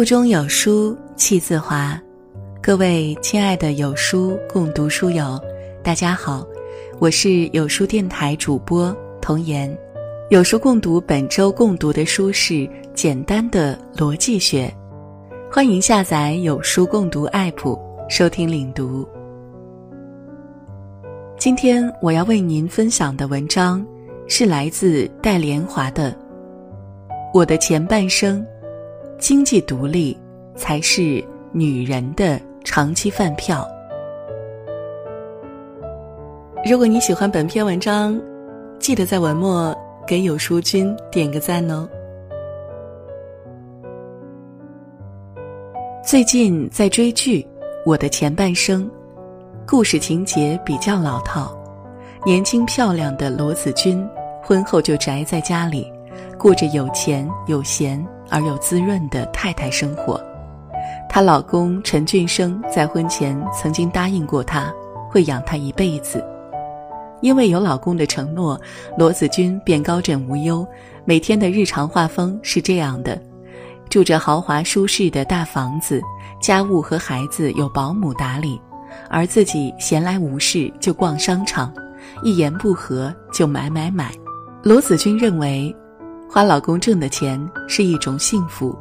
[0.00, 2.00] 腹中有书气自华，
[2.62, 5.38] 各位亲爱的有书共读书友，
[5.84, 6.42] 大家好，
[6.98, 9.70] 我是有书电台主播童言。
[10.30, 12.54] 有书共读本周共读的书是
[12.94, 14.74] 《简单的逻辑学》，
[15.54, 17.78] 欢迎下载有书共读 APP
[18.08, 19.06] 收听领读。
[21.36, 23.86] 今天我要为您分享的文章
[24.26, 26.10] 是来自戴莲华的
[27.34, 28.40] 《我的前半生》。
[29.20, 30.18] 经济独立
[30.56, 33.68] 才是女人的长期饭票。
[36.64, 38.18] 如果你喜欢本篇文章，
[38.78, 41.86] 记得在文末给有书君点个赞哦。
[46.02, 47.42] 最近在追剧
[47.84, 48.86] 《我的前半生》，
[49.66, 51.54] 故事情节比较老套，
[52.24, 54.02] 年轻漂亮的罗子君
[54.42, 55.92] 婚后就宅在家里，
[56.38, 58.02] 过着有钱有闲。
[58.30, 60.20] 而又滋润的太太生活，
[61.08, 64.72] 她老公陈俊生在婚前曾经答应过她，
[65.10, 66.24] 会养她一辈子。
[67.20, 68.58] 因为有老公的承诺，
[68.96, 70.66] 罗子君便高枕无忧。
[71.04, 73.20] 每天的日常画风是这样的：
[73.90, 76.00] 住着豪华舒适的大房子，
[76.40, 78.58] 家务和孩子有保姆打理，
[79.10, 81.70] 而自己闲来无事就逛商场，
[82.22, 84.10] 一言不合就买买买。
[84.62, 85.74] 罗子君认为。
[86.32, 88.72] 花老公挣的钱是一种幸福，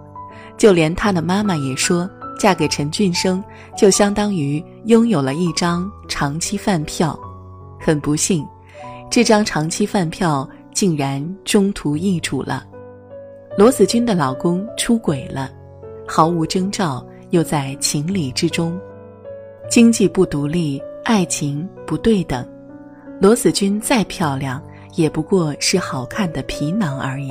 [0.56, 3.44] 就连她的妈妈也说，嫁给陈俊生
[3.76, 7.20] 就相当于拥有了一张长期饭票。
[7.80, 8.46] 很不幸，
[9.10, 12.64] 这张长期饭票竟然中途易主了。
[13.58, 15.50] 罗子君的老公出轨了，
[16.08, 18.80] 毫无征兆，又在情理之中，
[19.72, 22.48] 经济不独立，爱情不对等。
[23.20, 24.62] 罗子君再漂亮。
[24.96, 27.30] 也不过是好看的皮囊而已，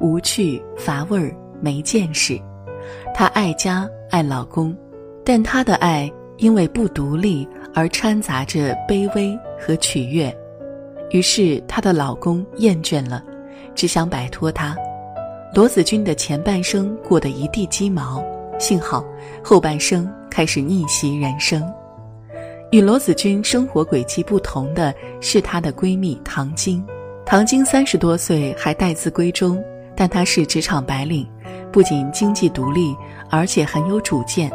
[0.00, 2.38] 无趣乏味儿，没见识。
[3.14, 4.76] 她爱家爱老公，
[5.24, 10.34] 但她的爱因为不独立而掺杂着卑微和取悦，
[11.10, 13.24] 于是她的老公厌倦了，
[13.74, 14.76] 只想摆脱她。
[15.54, 18.22] 罗子君的前半生过得一地鸡毛，
[18.58, 19.04] 幸好
[19.42, 21.62] 后半生开始逆袭人生。
[22.74, 26.84] 与罗子君生活轨迹不同的是，她的闺蜜唐晶。
[27.24, 29.62] 唐晶三十多岁还待字闺中，
[29.94, 31.24] 但她是职场白领，
[31.70, 32.92] 不仅经济独立，
[33.30, 34.50] 而且很有主见。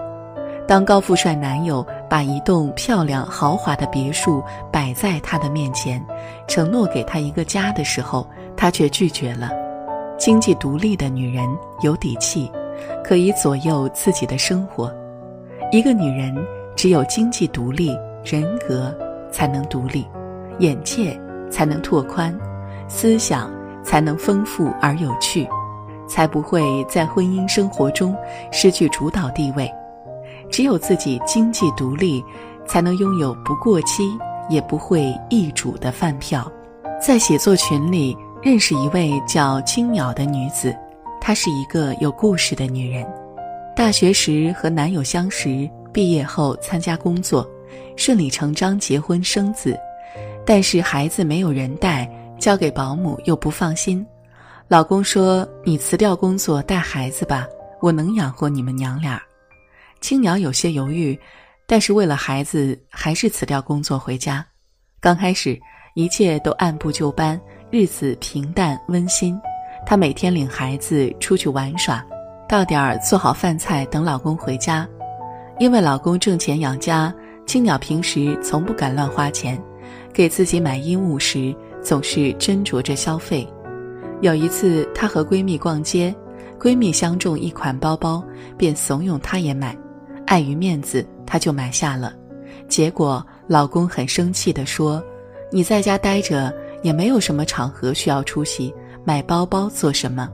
[0.67, 6.05] 当高富帅男友把一栋漂亮豪华的别墅摆在她的面前，
[6.45, 9.49] 承诺给她一个家的时候，她却拒绝了。
[10.17, 11.47] 经济独立的女人
[11.83, 12.51] 有底气，
[13.01, 14.93] 可以左右自己的生活。
[15.71, 16.35] 一个女人
[16.75, 17.97] 只有经济独立。
[18.29, 18.95] 人格
[19.31, 20.05] 才能独立，
[20.59, 21.19] 眼界
[21.49, 22.37] 才能拓宽，
[22.87, 23.51] 思想
[23.83, 25.47] 才能丰富而有趣，
[26.07, 28.15] 才不会在婚姻生活中
[28.51, 29.67] 失去主导地位。
[30.51, 32.23] 只有自己经济独立，
[32.67, 34.15] 才能拥有不过期
[34.47, 36.51] 也不会易主的饭票。
[37.01, 40.75] 在写作群里认识一位叫青鸟的女子，
[41.19, 43.03] 她是一个有故事的女人。
[43.75, 47.49] 大学时和男友相识，毕业后参加工作。
[47.95, 49.77] 顺理成章结婚生子，
[50.45, 52.09] 但是孩子没有人带，
[52.39, 54.05] 交给保姆又不放心。
[54.67, 57.47] 老公说：“你辞掉工作带孩子吧，
[57.81, 59.21] 我能养活你们娘俩。”
[59.99, 61.19] 青鸟有些犹豫，
[61.67, 64.45] 但是为了孩子，还是辞掉工作回家。
[64.99, 65.59] 刚开始
[65.95, 67.39] 一切都按部就班，
[67.71, 69.39] 日子平淡温馨。
[69.85, 72.05] 她每天领孩子出去玩耍，
[72.47, 74.87] 到点儿做好饭菜等老公回家。
[75.57, 77.13] 因为老公挣钱养家。
[77.49, 79.59] 青鸟平时从不敢乱花钱，
[80.13, 81.51] 给自己买衣物时
[81.81, 83.47] 总是斟酌着消费。
[84.21, 86.13] 有一次，她和闺蜜逛街，
[86.59, 88.23] 闺蜜相中一款包包，
[88.55, 89.75] 便怂恿她也买。
[90.27, 92.13] 碍于面子，她就买下了。
[92.67, 95.03] 结果老公很生气地说
[95.51, 96.53] ：“你在家待着
[96.83, 98.71] 也没有什么场合需要出席，
[99.03, 100.29] 买包包做什么？”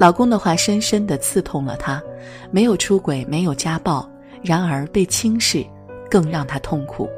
[0.00, 2.02] 老公的话深深地刺痛了她。
[2.50, 4.08] 没有出轨，没有家暴，
[4.42, 5.62] 然而被轻视。
[6.10, 7.08] 更让他痛苦。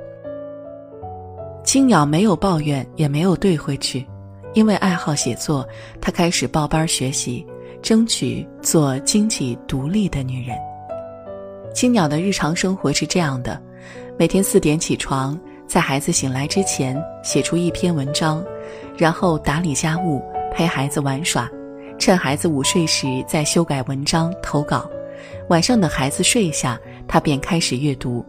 [1.65, 4.07] 青鸟没有抱怨，也没有怼回去，
[4.55, 5.67] 因为爱好写作，
[6.01, 7.45] 她开始报班学习，
[7.83, 10.57] 争取做经济独立的女人。
[11.75, 13.61] 青鸟的日常生活是这样的：
[14.17, 18.43] 每天四点起床，在孩子醒来之前写出一篇文章，
[18.97, 20.23] 然后打理家务，
[20.55, 21.51] 陪孩子玩耍，
[21.99, 24.89] 趁孩子午睡时再修改文章投稿。
[25.49, 28.25] 晚上等孩子睡下，她便开始阅读。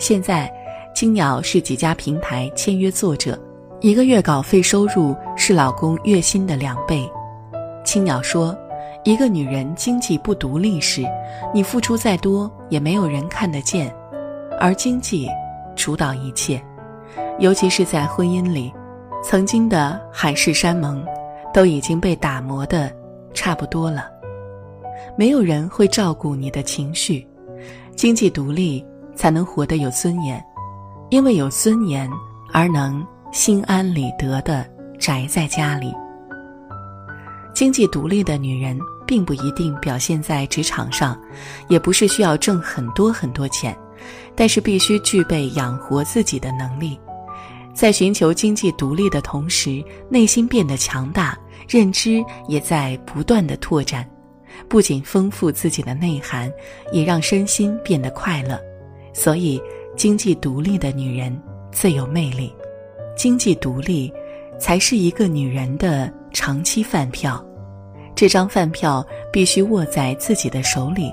[0.00, 0.50] 现在，
[0.94, 3.38] 青鸟是几家平台签约作者，
[3.80, 7.06] 一个月稿费收入是老公月薪的两倍。
[7.84, 8.56] 青鸟说
[9.04, 11.04] ：“一个女人经济不独立时，
[11.52, 13.94] 你付出再多也没有人看得见，
[14.58, 15.28] 而经济
[15.76, 16.58] 主导一切。
[17.38, 18.72] 尤其是在婚姻里，
[19.22, 21.04] 曾经的海誓山盟
[21.52, 22.90] 都已经被打磨的
[23.34, 24.08] 差不多了。
[25.14, 27.26] 没有人会照顾你的情绪，
[27.94, 28.82] 经济独立
[29.14, 30.42] 才能活得有尊严，
[31.10, 32.10] 因为有尊严
[32.52, 34.68] 而能心安理得的
[34.98, 35.94] 宅在家里。
[37.52, 41.20] 经济独立的女人并不一定表现在职场上，
[41.68, 43.76] 也不是需要挣很多很多钱，
[44.34, 46.98] 但是必须具备养活自己的能力。
[47.74, 51.36] 在寻求经济独立的同时，内心变得强大，
[51.68, 54.08] 认知也在不断的拓展，
[54.68, 56.50] 不仅丰富自己的内涵，
[56.92, 58.60] 也让身心变得快乐。
[59.12, 59.60] 所以，
[59.96, 61.36] 经济独立的女人
[61.72, 62.52] 最有魅力。
[63.16, 64.12] 经济独立，
[64.58, 67.44] 才是一个女人的长期饭票。
[68.14, 71.12] 这张饭票必须握在自己的手里，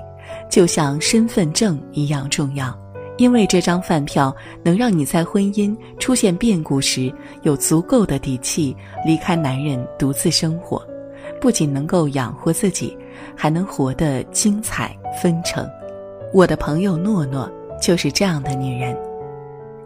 [0.50, 2.76] 就像身份证一样重要。
[3.18, 7.12] 因为这张饭票能让你在婚姻出现变故时
[7.42, 10.80] 有足够的底气离开男人独自生活，
[11.40, 12.96] 不仅能够养活自己，
[13.34, 15.68] 还能活得精彩纷呈。
[16.32, 18.96] 我的朋友诺诺就是这样的女人，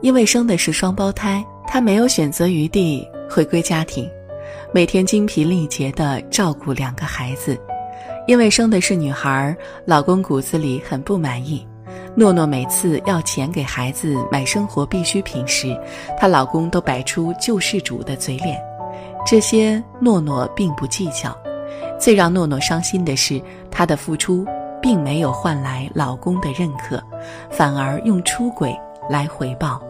[0.01, 4.09] 因为生的是双胞胎，她没有选择余地回归家庭，
[4.73, 7.59] 每天精疲力竭地照顾两个孩子。
[8.27, 11.67] 因为生的是女孩，老公骨子里很不满意。
[12.15, 15.77] 诺诺每次要钱给孩子买生活必需品时，
[16.19, 18.61] 她老公都摆出救世主的嘴脸。
[19.27, 21.37] 这些诺诺并不计较。
[21.99, 23.41] 最让诺诺伤心的是，
[23.71, 24.47] 她的付出
[24.83, 27.03] 并没有换来老公的认可，
[27.49, 28.77] 反而用出轨
[29.09, 29.81] 来回报。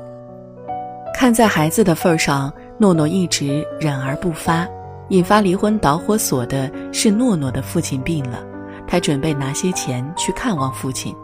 [1.14, 4.68] 看在孩子的份上，诺诺一直忍而不发。
[5.08, 8.38] 引发离婚导火索的是诺诺的父亲病了，
[8.86, 11.14] 她准备拿些钱去看望父亲。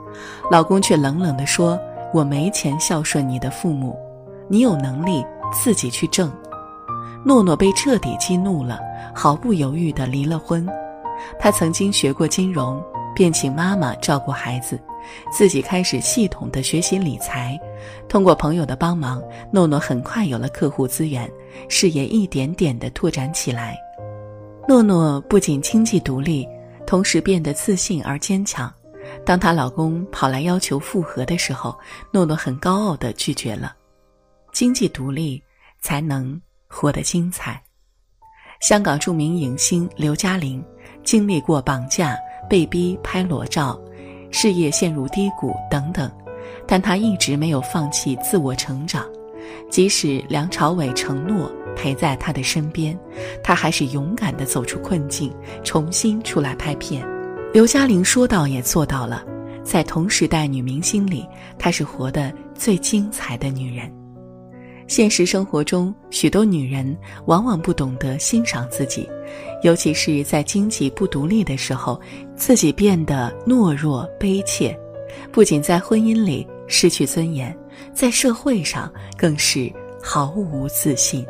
[0.50, 1.78] 老公却冷冷地说
[2.12, 3.96] ：“我没钱孝顺你的父母，
[4.48, 6.30] 你有能力自己去挣。”
[7.24, 8.78] 诺诺被彻底激怒了，
[9.14, 10.68] 毫不犹豫地离了婚。
[11.38, 12.82] 她曾经学过金融，
[13.18, 14.80] 便请妈妈照顾孩子，
[15.32, 17.58] 自己开始系统的学习理财。
[18.08, 19.20] 通过朋友的帮忙，
[19.52, 21.28] 诺诺很快有了客户资源，
[21.68, 23.76] 事业一点点地拓展起来。
[24.68, 26.48] 诺诺不仅经济独立，
[26.86, 28.72] 同时变得自信而坚强。
[29.26, 31.76] 当她老公跑来要求复合的时候，
[32.12, 33.74] 诺诺很高傲地拒绝了。
[34.52, 35.42] 经济独立
[35.80, 37.60] 才能活得精彩。
[38.60, 40.64] 香港著名影星刘嘉玲
[41.02, 42.16] 经历过绑架、
[42.48, 43.78] 被逼拍裸照、
[44.30, 46.10] 事业陷入低谷等等，
[46.66, 49.04] 但她一直没有放弃自我成长。
[49.70, 52.98] 即使梁朝伟承诺陪在她的身边，
[53.42, 57.06] 她还是勇敢地走出困境，重新出来拍片。
[57.52, 59.24] 刘嘉玲说到也做到了，
[59.62, 61.26] 在同时代女明星里，
[61.58, 63.90] 她是活得最精彩的女人。
[64.88, 69.08] 现实生活中，许多女人往往不懂得欣赏自己，
[69.62, 72.00] 尤其是在经济不独立的时候，
[72.34, 74.76] 自己变得懦弱卑怯，
[75.30, 77.56] 不仅在婚姻里失去尊严，
[77.92, 79.70] 在社会上更是
[80.02, 81.24] 毫无自信。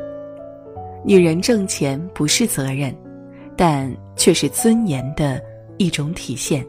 [1.04, 2.96] 女人挣钱不是责任，
[3.56, 5.42] 但却是尊严的。
[5.80, 6.66] 一种体现，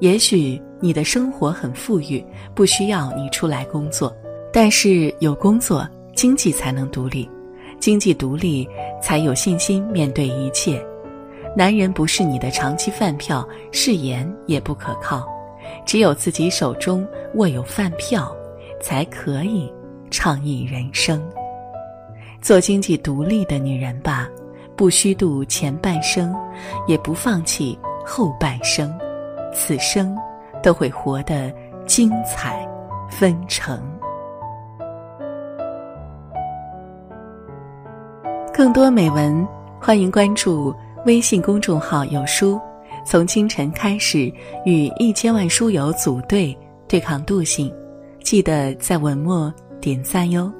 [0.00, 4.12] 也许你的生活很富裕，不需要你出来工作，
[4.52, 7.30] 但是有工作，经济才能独立，
[7.78, 8.66] 经济独立
[9.00, 10.84] 才有信心面对一切。
[11.54, 15.24] 男人不是你的长期饭票，誓言也不可靠，
[15.84, 18.34] 只有自己手中握有饭票，
[18.80, 19.72] 才可以
[20.10, 21.22] 畅意人生。
[22.40, 24.28] 做经济独立的女人吧，
[24.74, 26.34] 不虚度前半生，
[26.88, 27.78] 也不放弃。
[28.08, 28.96] 后半生，
[29.52, 30.16] 此生
[30.62, 31.52] 都会活得
[31.86, 32.64] 精彩
[33.10, 33.95] 纷呈。
[38.56, 39.46] 更多美文，
[39.78, 42.58] 欢迎关注微信公众号“有书”。
[43.04, 44.32] 从清晨开始，
[44.64, 46.56] 与一千万书友组队
[46.88, 47.70] 对抗惰性，
[48.22, 50.50] 记得在文末点赞哟。